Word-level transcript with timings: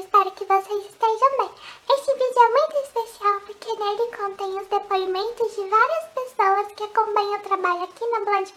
espero 0.00 0.30
que 0.30 0.44
vocês 0.44 0.86
estejam 0.86 1.36
bem. 1.38 1.50
Este 1.90 2.12
vídeo 2.12 2.42
é 2.42 2.48
muito 2.50 2.76
especial 2.86 3.40
porque 3.40 3.72
nele 3.72 4.16
contém 4.16 4.60
os 4.60 4.68
depoimentos 4.68 5.54
de 5.56 5.68
várias 5.68 6.04
pessoas 6.14 6.72
que 6.74 6.84
acompanham 6.84 7.34
o 7.34 7.42
trabalho 7.42 7.82
aqui 7.82 8.06
na 8.06 8.20
Blonde 8.20 8.54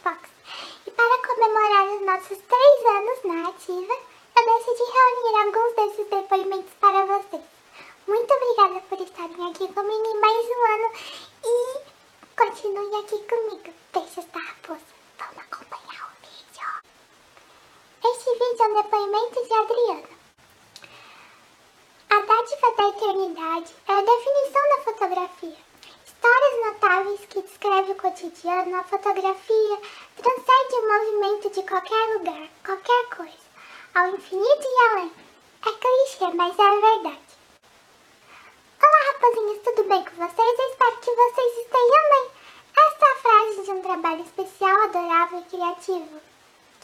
E 0.86 0.92
para 0.92 1.28
comemorar 1.28 1.88
os 1.96 2.02
nossos 2.06 2.38
três 2.38 2.86
anos 2.86 3.24
na 3.24 3.50
ativa, 3.50 3.94
eu 4.38 4.46
decidi 4.46 4.84
reunir 4.92 5.36
alguns 5.42 5.76
desses 5.76 6.10
depoimentos 6.10 6.74
para 6.80 7.06
vocês. 7.06 7.44
Muito 8.08 8.34
obrigada 8.34 8.82
por 8.82 9.02
estarem 9.02 9.50
aqui 9.50 9.68
comigo 9.74 10.06
em 10.06 10.20
mais 10.20 10.46
um 10.46 10.66
ano 10.76 10.92
e 11.44 11.82
continuem 12.38 13.00
aqui 13.00 13.18
comigo. 13.28 13.74
Deixa 13.94 14.20
estar 14.20 14.40
raposa. 14.40 14.82
Vamos 15.18 15.38
acompanhar 15.40 16.06
o 16.06 16.14
vídeo. 16.22 16.68
Este 18.06 18.32
vídeo 18.32 18.64
é 18.64 18.68
um 18.68 18.82
depoimento 18.84 19.44
de 19.44 19.54
Adriana. 19.54 20.21
Eternidade 23.02 23.74
é 23.88 23.94
a 23.94 24.02
definição 24.02 24.70
da 24.70 24.84
fotografia. 24.84 25.58
Histórias 26.06 26.66
notáveis 26.68 27.20
que 27.26 27.42
descrevem 27.42 27.94
o 27.94 27.96
cotidiano, 27.96 28.76
a 28.76 28.84
fotografia 28.84 29.78
transcende 30.16 30.76
o 30.76 30.88
movimento 30.88 31.50
de 31.50 31.64
qualquer 31.64 32.14
lugar, 32.14 32.48
qualquer 32.64 33.10
coisa, 33.10 33.50
ao 33.96 34.08
infinito 34.10 34.68
e 34.68 34.92
além. 34.92 35.12
É 35.66 35.72
clichê, 35.72 36.32
mas 36.36 36.60
é 36.60 36.62
a 36.62 36.80
verdade. 36.80 37.32
Olá, 38.84 39.14
rapazinhas, 39.14 39.64
tudo 39.64 39.84
bem 39.90 40.06
com 40.06 40.16
vocês? 40.18 40.60
Eu 40.60 40.70
espero 40.70 40.98
que 40.98 41.16
vocês 41.16 41.58
estejam 41.58 42.10
bem. 42.12 42.30
Esta 42.78 43.06
é 43.08 43.12
a 43.12 43.16
frase 43.16 43.64
de 43.64 43.72
um 43.72 43.82
trabalho 43.82 44.22
especial, 44.22 44.84
adorável 44.84 45.40
e 45.40 45.50
criativo, 45.50 46.22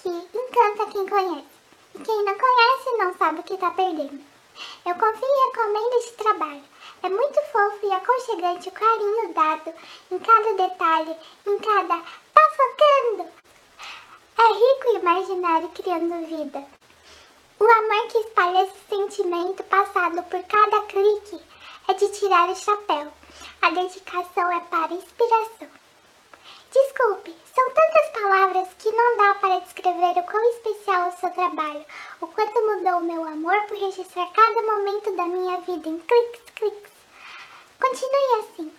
que 0.02 0.09
encanta 0.09 0.91
quem 0.91 1.08
conhece. 1.08 1.58
E 1.94 2.00
quem 2.00 2.23
não 2.25 2.36
conhece 2.36 2.97
não 2.97 3.13
sabe 3.19 3.39
o 3.39 3.44
que 3.44 3.53
está 3.53 3.69
perdendo. 3.69 4.36
Eu 4.86 4.95
confio 4.95 5.27
e 5.27 5.45
recomendo 5.45 5.94
este 5.95 6.13
trabalho. 6.13 6.63
É 7.03 7.09
muito 7.09 7.41
fofo 7.52 7.86
e 7.86 7.91
aconchegante 7.91 8.69
o 8.69 8.72
carinho 8.72 9.33
dado 9.33 9.73
em 10.11 10.19
cada 10.19 10.53
detalhe, 10.53 11.16
em 11.45 11.59
cada 11.59 11.97
tá 11.97 12.41
focando. 12.55 13.30
É 14.39 14.53
rico 14.53 14.88
e 14.88 14.95
imaginário 15.00 15.69
criando 15.69 16.28
vida. 16.28 16.66
O 17.59 17.63
amor 17.63 18.08
que 18.08 18.19
espalha 18.19 18.63
esse 18.63 18.88
sentimento 18.89 19.63
passado 19.63 20.23
por 20.23 20.44
cada 20.44 20.81
clique 20.81 21.41
é 21.88 21.94
de 21.94 22.08
tirar 22.09 22.50
o 22.50 22.55
chapéu. 22.55 23.11
A 23.61 23.69
dedicação 23.72 24.52
é 24.52 24.59
para 24.61 24.94
o 30.11 30.23
quão 30.23 30.50
especial 30.52 31.05
é 31.05 31.09
o 31.09 31.17
seu 31.17 31.30
trabalho, 31.31 31.86
o 32.22 32.27
quanto 32.27 32.61
mudou 32.61 32.97
o 33.00 33.03
meu 33.03 33.23
amor 33.25 33.61
por 33.67 33.77
registrar 33.77 34.31
cada 34.31 34.61
momento 34.61 35.16
da 35.16 35.25
minha 35.25 35.59
vida 35.61 35.89
em 35.89 36.00
cliques, 36.00 36.41
cliques. 36.55 36.91
Continue 37.80 38.39
assim, 38.39 38.72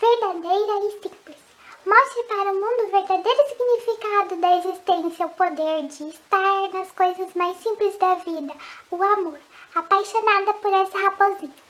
verdadeira 0.00 0.86
e 0.86 1.02
simples. 1.02 1.36
Mostre 1.84 2.22
para 2.24 2.52
o 2.52 2.54
mundo 2.54 2.84
o 2.84 2.90
verdadeiro 2.90 3.48
significado 3.48 4.36
da 4.36 4.56
existência, 4.58 5.26
o 5.26 5.30
poder 5.30 5.86
de 5.86 6.08
estar 6.08 6.68
nas 6.72 6.90
coisas 6.92 7.34
mais 7.34 7.56
simples 7.58 7.96
da 7.98 8.14
vida, 8.16 8.54
o 8.90 9.02
amor. 9.02 9.38
Apaixonada 9.74 10.54
por 10.54 10.72
essa 10.72 10.98
raposinha. 10.98 11.69